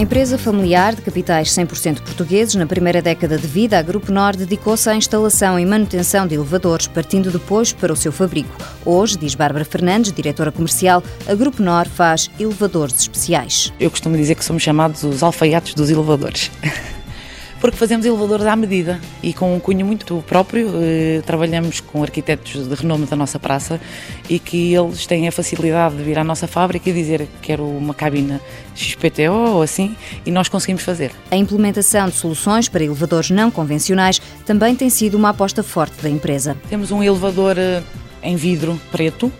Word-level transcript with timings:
Empresa 0.00 0.38
familiar 0.38 0.94
de 0.94 1.02
capitais 1.02 1.50
100% 1.50 2.00
portugueses, 2.00 2.54
na 2.54 2.64
primeira 2.64 3.02
década 3.02 3.36
de 3.36 3.46
vida, 3.46 3.78
a 3.78 3.82
Grupo 3.82 4.10
Nor 4.10 4.34
dedicou-se 4.34 4.88
à 4.88 4.96
instalação 4.96 5.58
e 5.58 5.66
manutenção 5.66 6.26
de 6.26 6.34
elevadores, 6.34 6.88
partindo 6.88 7.30
depois 7.30 7.74
para 7.74 7.92
o 7.92 7.96
seu 7.96 8.10
fabrico. 8.10 8.50
Hoje, 8.82 9.18
diz 9.18 9.34
Bárbara 9.34 9.62
Fernandes, 9.62 10.10
diretora 10.10 10.50
comercial, 10.50 11.02
a 11.28 11.34
Grupo 11.34 11.62
Nor 11.62 11.86
faz 11.86 12.30
elevadores 12.40 12.98
especiais. 12.98 13.74
Eu 13.78 13.90
costumo 13.90 14.16
dizer 14.16 14.36
que 14.36 14.44
somos 14.44 14.62
chamados 14.62 15.04
os 15.04 15.22
alfaiates 15.22 15.74
dos 15.74 15.90
elevadores. 15.90 16.50
porque 17.60 17.76
fazemos 17.76 18.06
elevadores 18.06 18.46
à 18.46 18.56
medida 18.56 18.98
e 19.22 19.34
com 19.34 19.54
um 19.54 19.60
cunho 19.60 19.84
muito 19.84 20.24
próprio. 20.26 20.70
Eh, 20.80 21.22
trabalhamos 21.26 21.80
com 21.80 22.02
arquitetos 22.02 22.66
de 22.66 22.74
renome 22.74 23.06
da 23.06 23.14
nossa 23.14 23.38
praça 23.38 23.80
e 24.28 24.38
que 24.38 24.74
eles 24.74 25.06
têm 25.06 25.28
a 25.28 25.32
facilidade 25.32 25.96
de 25.96 26.02
vir 26.02 26.18
à 26.18 26.24
nossa 26.24 26.46
fábrica 26.46 26.88
e 26.88 26.92
dizer 26.92 27.20
que 27.20 27.48
quero 27.48 27.64
uma 27.64 27.92
cabina 27.92 28.40
XPTO 28.74 29.54
ou 29.54 29.62
assim 29.62 29.94
e 30.24 30.30
nós 30.30 30.48
conseguimos 30.48 30.82
fazer. 30.82 31.12
A 31.30 31.36
implementação 31.36 32.08
de 32.08 32.14
soluções 32.14 32.68
para 32.68 32.82
elevadores 32.82 33.30
não 33.30 33.50
convencionais 33.50 34.20
também 34.46 34.74
tem 34.74 34.88
sido 34.88 35.16
uma 35.16 35.28
aposta 35.28 35.62
forte 35.62 36.02
da 36.02 36.08
empresa. 36.08 36.56
Temos 36.70 36.90
um 36.90 37.02
elevador 37.02 37.58
eh, 37.58 37.82
em 38.22 38.36
vidro 38.36 38.80
preto 38.90 39.30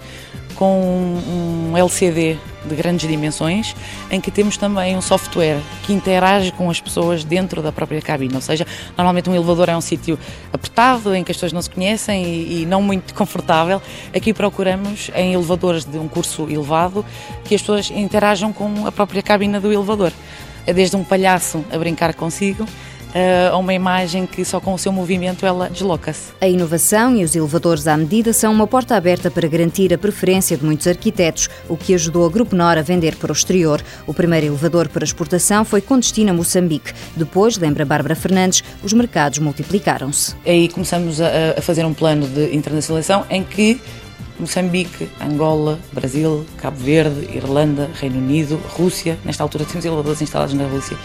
com 0.54 1.18
um 1.26 1.76
LCD 1.76 2.36
de 2.64 2.74
grandes 2.74 3.08
dimensões, 3.08 3.74
em 4.10 4.20
que 4.20 4.30
temos 4.30 4.56
também 4.56 4.96
um 4.96 5.00
software 5.00 5.60
que 5.84 5.92
interage 5.92 6.52
com 6.52 6.70
as 6.70 6.80
pessoas 6.80 7.24
dentro 7.24 7.62
da 7.62 7.72
própria 7.72 8.00
cabine. 8.00 8.34
Ou 8.34 8.40
seja, 8.40 8.66
normalmente 8.96 9.28
um 9.30 9.34
elevador 9.34 9.68
é 9.68 9.76
um 9.76 9.80
sítio 9.80 10.18
apertado, 10.52 11.14
em 11.14 11.24
que 11.24 11.30
as 11.30 11.36
pessoas 11.36 11.52
não 11.52 11.62
se 11.62 11.70
conhecem 11.70 12.24
e, 12.24 12.62
e 12.62 12.66
não 12.66 12.82
muito 12.82 13.14
confortável. 13.14 13.80
Aqui 14.14 14.32
procuramos, 14.32 15.10
em 15.14 15.34
elevadores 15.34 15.84
de 15.84 15.98
um 15.98 16.08
curso 16.08 16.48
elevado, 16.50 17.04
que 17.44 17.54
as 17.54 17.60
pessoas 17.60 17.90
interajam 17.90 18.52
com 18.52 18.86
a 18.86 18.92
própria 18.92 19.22
cabina 19.22 19.60
do 19.60 19.72
elevador. 19.72 20.12
É 20.66 20.72
desde 20.72 20.94
um 20.94 21.02
palhaço 21.02 21.64
a 21.72 21.78
brincar 21.78 22.14
consigo, 22.14 22.66
a 23.50 23.56
uma 23.56 23.74
imagem 23.74 24.26
que 24.26 24.44
só 24.44 24.60
com 24.60 24.74
o 24.74 24.78
seu 24.78 24.92
movimento 24.92 25.44
ela 25.44 25.68
desloca-se. 25.68 26.32
A 26.40 26.48
inovação 26.48 27.16
e 27.16 27.24
os 27.24 27.34
elevadores 27.34 27.86
à 27.86 27.96
medida 27.96 28.32
são 28.32 28.52
uma 28.52 28.66
porta 28.66 28.96
aberta 28.96 29.30
para 29.30 29.48
garantir 29.48 29.92
a 29.92 29.98
preferência 29.98 30.56
de 30.56 30.64
muitos 30.64 30.86
arquitetos, 30.86 31.48
o 31.68 31.76
que 31.76 31.94
ajudou 31.94 32.26
a 32.26 32.28
Grupo 32.28 32.54
Nor 32.54 32.78
a 32.78 32.82
vender 32.82 33.16
para 33.16 33.32
o 33.32 33.34
exterior. 33.34 33.82
O 34.06 34.14
primeiro 34.14 34.46
elevador 34.46 34.88
para 34.88 35.04
exportação 35.04 35.64
foi 35.64 35.80
com 35.80 35.98
destino 35.98 36.30
a 36.30 36.34
Moçambique. 36.34 36.92
Depois, 37.16 37.58
lembra 37.58 37.84
Bárbara 37.84 38.14
Fernandes, 38.14 38.62
os 38.82 38.92
mercados 38.92 39.38
multiplicaram-se. 39.38 40.34
Aí 40.46 40.68
começamos 40.68 41.20
a 41.20 41.60
fazer 41.60 41.84
um 41.84 41.94
plano 41.94 42.26
de 42.26 42.54
internacionalização 42.54 43.24
em 43.30 43.42
que 43.42 43.80
Moçambique, 44.40 45.08
Angola, 45.20 45.78
Brasil, 45.92 46.44
Cabo 46.56 46.76
Verde, 46.78 47.36
Irlanda, 47.36 47.90
Reino 47.94 48.18
Unido, 48.18 48.60
Rússia. 48.70 49.18
Nesta 49.24 49.42
altura 49.42 49.64
temos 49.64 49.84
elevadores 49.84 50.22
instalados 50.22 50.54
na 50.54 50.66
Rússia 50.66 50.96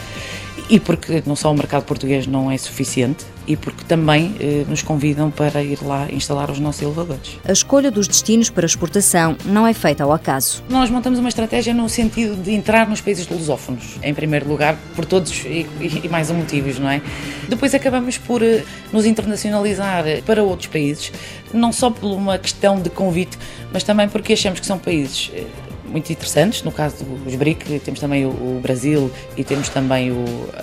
e 0.70 0.80
porque 0.80 1.22
não 1.26 1.36
só 1.36 1.52
o 1.52 1.56
mercado 1.56 1.84
português 1.84 2.26
não 2.26 2.50
é 2.50 2.58
suficiente 2.58 3.26
e 3.48 3.56
porque 3.56 3.84
também 3.86 4.36
eh, 4.40 4.66
nos 4.68 4.82
convidam 4.82 5.30
para 5.32 5.62
ir 5.64 5.80
lá 5.84 6.08
instalar 6.12 6.50
os 6.50 6.60
nossos 6.60 6.82
elevadores. 6.82 7.40
A 7.48 7.52
escolha 7.52 7.92
dos 7.92 8.08
destinos 8.08 8.50
para 8.50 8.66
exportação 8.66 9.36
não 9.46 9.66
é 9.68 9.74
feita 9.74 10.04
ao 10.04 10.12
acaso. 10.12 10.64
Nós 10.70 10.90
montamos 10.90 11.20
uma 11.20 11.30
estratégia 11.30 11.74
no 11.74 11.88
sentido 11.88 12.36
de 12.36 12.52
entrar 12.52 12.88
nos 12.88 13.02
países 13.02 13.28
lusófonos, 13.28 13.98
em 14.02 14.14
primeiro 14.14 14.48
lugar, 14.48 14.78
por 14.96 15.06
todos 15.06 15.32
e, 15.46 15.68
e 16.04 16.10
mais 16.10 16.30
motivos, 16.32 16.80
não 16.80 16.90
é? 16.90 17.02
Depois 17.48 17.74
acabamos 17.74 18.18
por 18.18 18.42
eh, 18.42 18.64
nos 18.92 19.06
internacionalizar 19.06 20.06
para 20.26 20.44
outros 20.44 20.68
países, 20.68 21.12
não 21.54 21.72
só 21.72 21.90
por 21.90 22.08
uma 22.08 22.38
questão 22.38 22.82
de 22.82 22.90
convite, 22.90 23.38
mas 23.72 23.84
também 23.84 24.08
porque 24.10 24.34
achamos 24.34 24.60
que 24.60 24.66
são 24.66 24.78
países 24.78 25.32
eh, 25.34 25.44
muito 25.86 26.12
interessantes, 26.12 26.64
no 26.64 26.72
caso 26.72 27.06
dos 27.06 27.36
BRIC, 27.36 27.80
temos 27.80 28.00
também 28.00 28.26
o, 28.26 28.60
Brasil 28.62 29.12
e 29.38 29.44
temos 29.44 29.70
também 29.70 30.12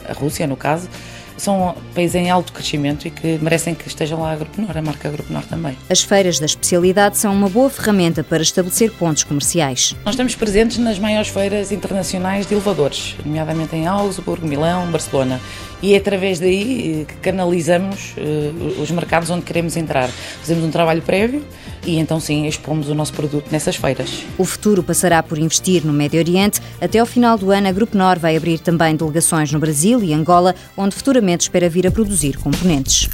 a 0.08 0.12
Rússia, 0.12 0.46
no 0.46 0.56
caso, 0.56 0.88
são 1.36 1.74
países 1.94 2.14
em 2.14 2.30
alto 2.30 2.52
crescimento 2.52 3.06
e 3.06 3.10
que 3.10 3.38
merecem 3.38 3.74
que 3.74 3.86
estejam 3.88 4.20
lá 4.20 4.32
a 4.32 4.36
Grupo 4.36 4.60
Nor, 4.60 4.76
a 4.76 4.82
marca 4.82 5.08
Grupo 5.08 5.32
Nor 5.32 5.44
também. 5.44 5.76
As 5.88 6.02
feiras 6.02 6.38
da 6.38 6.46
especialidade 6.46 7.18
são 7.18 7.32
uma 7.32 7.48
boa 7.48 7.70
ferramenta 7.70 8.22
para 8.22 8.42
estabelecer 8.42 8.90
pontos 8.92 9.24
comerciais. 9.24 9.94
Nós 10.04 10.14
estamos 10.14 10.34
presentes 10.34 10.78
nas 10.78 10.98
maiores 10.98 11.28
feiras 11.28 11.72
internacionais 11.72 12.46
de 12.46 12.54
elevadores, 12.54 13.16
nomeadamente 13.24 13.74
em 13.76 13.86
Augsburgo, 13.86 14.46
Milão, 14.46 14.90
Barcelona, 14.90 15.40
e 15.82 15.94
é 15.94 15.96
através 15.96 16.38
daí 16.38 17.00
eh, 17.00 17.04
que 17.04 17.14
canalizamos 17.16 18.14
uh, 18.16 18.80
os 18.80 18.90
mercados 18.92 19.28
onde 19.30 19.42
queremos 19.42 19.76
entrar. 19.76 20.08
Fazemos 20.08 20.62
um 20.62 20.70
trabalho 20.70 21.02
prévio 21.02 21.44
e 21.84 21.98
então 21.98 22.20
sim 22.20 22.46
expomos 22.46 22.88
o 22.88 22.94
nosso 22.94 23.12
produto 23.12 23.50
nessas 23.50 23.74
feiras. 23.74 24.24
O 24.38 24.44
futuro 24.44 24.82
passará 24.82 25.20
por 25.22 25.38
investir 25.38 25.84
no 25.84 25.92
Médio 25.92 26.20
Oriente. 26.20 26.60
Até 26.80 27.00
ao 27.00 27.06
final 27.06 27.36
do 27.36 27.50
ano, 27.50 27.66
a 27.66 27.72
Grupo 27.72 27.98
Nor 27.98 28.16
vai 28.18 28.36
abrir 28.36 28.60
também 28.60 28.94
delegações 28.94 29.50
no 29.50 29.58
Brasil 29.58 30.00
e 30.04 30.14
Angola, 30.14 30.54
onde 30.76 30.94
futuramente 30.94 31.21
espera 31.42 31.68
vir 31.68 31.86
a 31.86 31.90
produzir 31.90 32.36
componentes. 32.36 33.08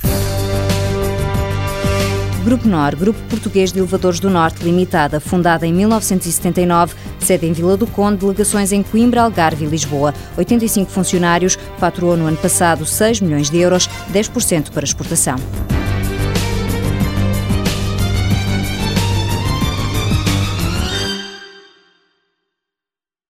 Grupo 2.44 2.66
NOR, 2.66 2.96
Grupo 2.96 3.20
Português 3.28 3.72
de 3.72 3.78
Elevadores 3.78 4.20
do 4.20 4.30
Norte 4.30 4.64
Limitada, 4.64 5.20
fundada 5.20 5.66
em 5.66 5.72
1979, 5.72 6.94
sede 7.18 7.46
em 7.46 7.52
Vila 7.52 7.76
do 7.76 7.86
Conde, 7.86 8.18
delegações 8.18 8.72
em 8.72 8.82
Coimbra, 8.82 9.22
Algarve 9.22 9.66
e 9.66 9.68
Lisboa. 9.68 10.14
85 10.36 10.90
funcionários, 10.90 11.58
faturou 11.78 12.16
no 12.16 12.26
ano 12.26 12.38
passado 12.38 12.86
6 12.86 13.20
milhões 13.20 13.50
de 13.50 13.58
euros, 13.58 13.86
10% 14.12 14.70
para 14.70 14.84
exportação. 14.84 15.36